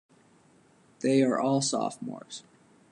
They 1.01 1.21
are 1.21 1.39
all 1.39 1.61
'sophomores. 1.61 2.43